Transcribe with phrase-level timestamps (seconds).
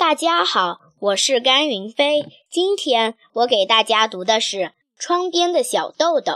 [0.00, 2.24] 大家好，我是甘云飞。
[2.50, 4.56] 今天我给大家读的是
[4.98, 6.32] 《窗边的小豆豆》，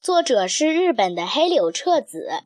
[0.00, 2.42] 作者是日本的黑柳彻子。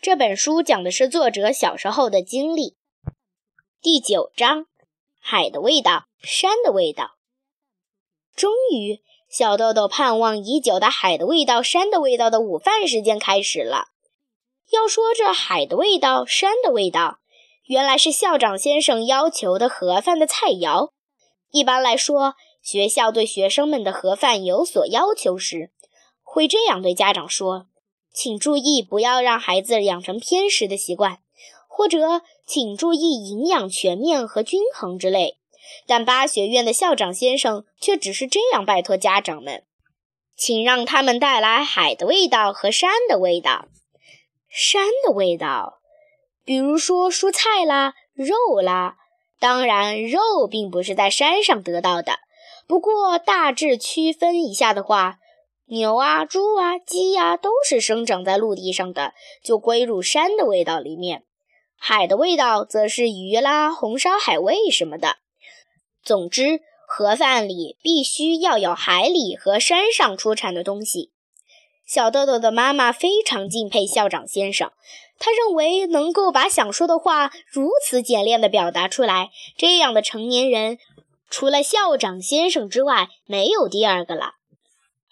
[0.00, 2.74] 这本书讲的是作者小时候的经历。
[3.82, 4.64] 第九章：
[5.20, 7.16] 海的味道，山的味道。
[8.34, 13.88] 终于，小豆豆盼望已久的海的味道、山的味道的午饭时间开始了。
[14.70, 17.18] 要说这海的味道、山的味道，
[17.68, 20.90] 原来是校长先生要求的盒饭的菜肴。
[21.50, 25.70] 一般来说，学校对学生们的盒饭有所要求时，
[26.22, 27.66] 会这样对家长说
[28.12, 31.18] ：“请注意，不要让孩子养成偏食的习惯。”
[31.68, 35.36] 或者“请注意营养全面和均衡”之类。
[35.86, 39.64] 但八学院的校长先生却只是这样拜托家长们
[40.34, 43.68] ：“请让他们带来海的味道和山的味道。
[44.48, 45.77] 山的味道，
[46.48, 48.96] 比如说蔬菜啦、肉啦。
[49.38, 50.18] 当然，肉
[50.50, 52.12] 并不是在山上得到的。
[52.66, 55.18] 不过大致区分一下的话，
[55.66, 59.12] 牛啊、猪啊、鸡呀都是生长在陆地上的，
[59.44, 61.24] 就归入山的味道里面。
[61.76, 65.16] 海的味道则是鱼啦、红烧海味什么的。”
[66.02, 71.12] 总之，盒饭里必须要有海里和山上出产的东西。
[71.88, 74.70] 小豆豆的妈妈非常敬佩校长先生，
[75.18, 80.78] 她认为能够把想说的话如此简练地表达出来，这样的成年人，
[81.30, 84.34] 除了校长先生之外，没有第二个了。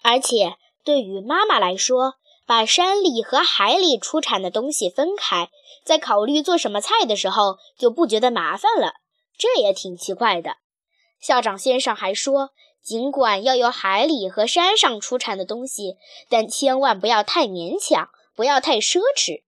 [0.03, 2.13] 而且，对于妈妈来说，
[2.45, 5.49] 把山里和海里出产的东西分开，
[5.83, 8.93] 在考虑做什么菜的时候，就不觉得麻烦了。
[9.35, 10.57] 这也挺奇怪的。
[11.19, 12.51] 校长先生还说，
[12.83, 15.97] 尽管要有海里和山上出产的东西，
[16.29, 19.43] 但千万不要太勉强，不要太奢侈。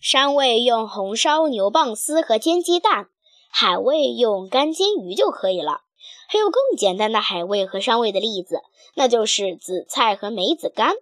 [0.00, 3.08] 山味用红烧牛蒡丝和煎鸡蛋，
[3.50, 5.80] 海味用干煎鱼就可以了。
[6.28, 8.60] 还有更简单的海味和山味的例子，
[8.94, 10.94] 那就是紫菜和梅子干。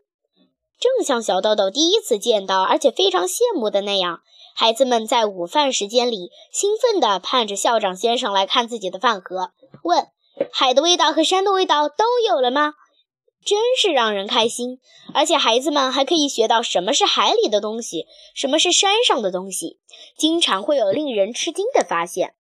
[0.79, 4.23] 正像小豆豆第一次见到，而且非常羡慕的那样，
[4.55, 9.53] 孩子们在午饭时间里兴奋地盼着校长先生来看自己的饭盒。
[9.83, 10.09] 问：
[10.53, 12.75] 海的味道和山的味道都有了吗？
[13.45, 14.81] 真是让人开心，
[15.13, 19.79] 而且孩子们还可以学到什么是海里的东西，什么是山上的东西，
[20.17, 22.35] 经常会有令人吃惊的发现。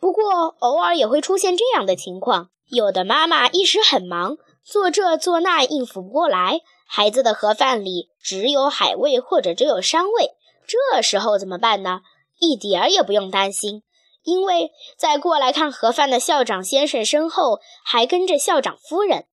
[0.00, 10.30] 不过，偶尔也会出现这样的情况：有的妈妈一时很忙，做这做那应付不过来，孩子的盒饭里只有海味或者只有山味，
[10.66, 12.00] 这时候怎么办呢？
[12.38, 13.82] 一点儿也不用担心。
[14.22, 19.26] 因为在过来看盒饭的校长先生身后，还跟着校长夫人。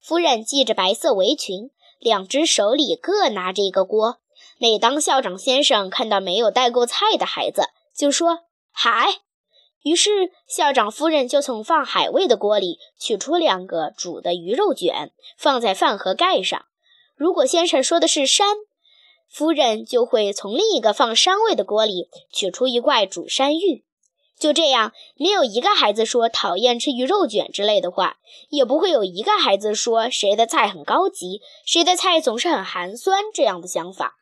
[0.00, 4.18] 夫人系着白色围裙，两只手里各拿着一个锅。
[4.58, 8.40] 每当校长先生看到没有带够菜的孩子，就说
[8.70, 9.20] “海”。
[9.82, 16.66] 于是校长夫人就从放海味的锅里取出两个煮的鱼肉卷，放在饭盒盖上。
[17.16, 18.56] 如果先生说的是山，
[19.28, 23.84] 夫人就会从另一个放山味的锅里取出一块煮山芋。
[24.38, 28.16] 就这样，没有一个孩子说讨厌吃鱼肉卷之类的话，
[28.50, 34.16] 也不会有一个孩子说谁的菜很高级，谁的菜总是很寒酸这样的想法。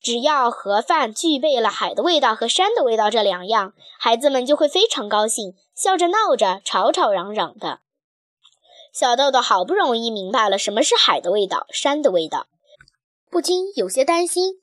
[0.00, 7.80] 只要盒饭具备了海的味道和山的味道这两样，孩子们就会非常高兴，笑着闹着，吵吵嚷嚷的。
[8.92, 12.46] 小豆豆好不容易明白了什么是海的味道、山的味道，
[13.30, 14.62] 不禁有些担心：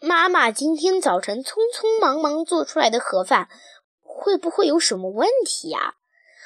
[0.00, 3.48] 妈妈今天早晨匆匆忙忙做出来的盒饭。
[4.20, 5.94] 会不会有什么问题呀？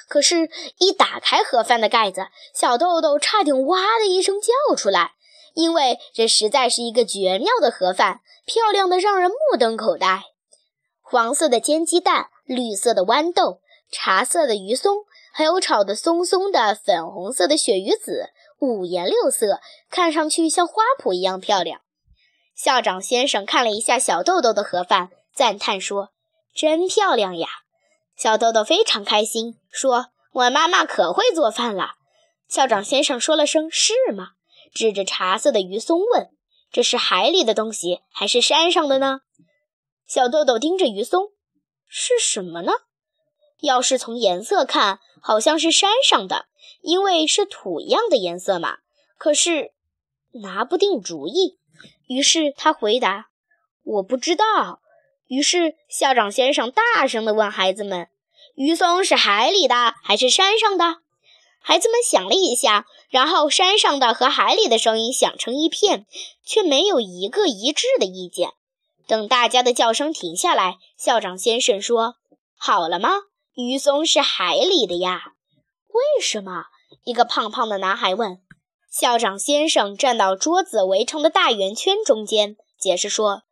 [0.09, 5.15] 可是，一打开盒饭的盖子，小豆豆差点哇的一声叫出来，
[5.55, 10.25] 因为这实在是一个绝妙的盒饭，漂亮的让人目瞪口呆。
[11.01, 13.61] 黄色的煎鸡蛋，绿色的豌豆，
[13.91, 14.99] 茶色的鱼松，
[15.33, 18.31] 还有炒的松松的粉红色的鳕鱼子，
[18.61, 19.61] 五颜六色，
[19.91, 21.81] 看上去像花圃一样漂亮。
[22.55, 26.11] 校长先生看了一下小豆豆的盒饭，赞叹说
[26.55, 27.49] ：“真漂亮呀！”
[28.17, 31.95] 小豆豆非常开心，说：“我妈妈可会做饭了。”
[32.49, 34.33] 校长先生说了声“是吗”，
[34.73, 36.31] 指着茶色的鱼松问
[36.71, 39.21] ：“这是海里的东西，还是山上的呢？”
[40.07, 41.31] 小豆豆盯着鱼松
[41.89, 42.73] ：“是什么呢？
[43.61, 46.47] 要是从颜色看，好像是山上的，
[46.83, 48.79] 因为是土一样的颜色嘛。
[49.17, 49.73] 可是
[50.43, 51.59] 拿不定主意，
[52.07, 53.31] 于是他回答
[53.83, 54.81] ：“我不知道。”
[55.27, 58.09] 于是，校长先生大声地问孩子们
[58.55, 60.99] ：“鱼松是海里的还是山上的？”
[61.67, 66.05] 孩子们想了一下，然后山上的和海里的声音响成一片，
[66.45, 68.51] 却没有一个一致的意见。
[69.07, 72.17] 等大家的叫声停下来，校长先生说
[72.57, 73.11] ：“好了吗？
[73.55, 75.33] 鱼松是海里的呀。”
[75.89, 76.65] 为什么？
[77.05, 78.41] 一个胖胖的男孩问。
[78.91, 83.45] 校长先生站到桌子围成的大圆圈中间，解释说：“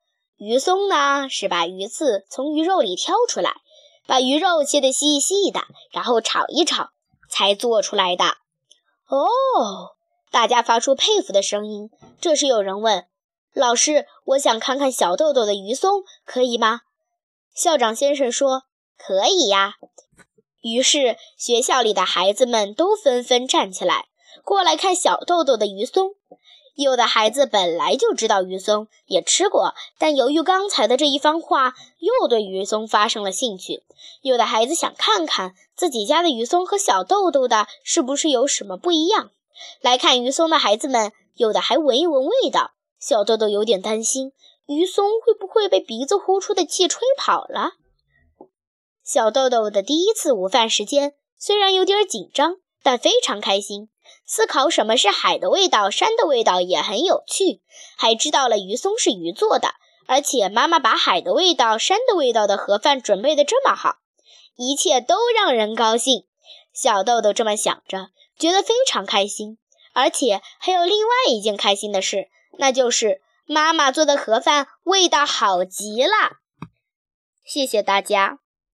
[0.45, 3.55] 鱼松呢，是把鱼刺从鱼肉里挑出来，
[4.09, 5.61] 把鱼肉切得细细的，
[5.93, 6.89] 然后炒一炒，
[7.31, 8.25] 才做出来的。”
[9.07, 9.95] 哦，
[10.33, 11.91] 大家发出佩服的声音。
[12.21, 13.07] 这时有人问。
[13.55, 16.81] 老师，我想看看小豆豆的鱼松，可以吗？
[17.55, 18.65] 校长先生说
[18.99, 19.75] ：“可以呀。”
[20.61, 24.07] 于是学校里的孩子们都纷纷站起来，
[24.43, 26.17] 过来看小豆豆的鱼松。
[26.75, 33.85] 有的孩子本来就知道鱼松，也吃过，但由于刚才的这一番话，又对鱼松发生了兴趣。
[34.23, 39.31] 有的孩子想看看自己家的鱼松和小豆豆的是不是有什么不一样。
[39.81, 42.73] 来看鱼松的孩子们，有的还闻一闻味道。
[42.99, 44.33] 小豆豆有点担心，
[44.67, 47.73] 鱼松会不会被鼻子呼出的气吹跑了？
[49.05, 53.89] 小豆豆的第一次午饭时间虽然有点紧张，但非常开心。
[54.33, 57.61] 思考什么是海的味道，山的味道也很有趣，
[57.99, 59.75] 还知道了鱼松是鱼做的，
[60.07, 63.97] 而且妈妈把海的味道、山的味道的盒饭准备的这么好，
[64.57, 66.25] 一切都让人高兴。
[66.73, 68.09] 小豆豆这么想着，
[68.39, 69.59] 觉得非常开心，
[69.93, 72.31] 而且还有另外一件开心的事。
[72.59, 76.39] 那就是妈妈做的盒饭味道好极了，
[77.45, 78.39] 谢谢大家。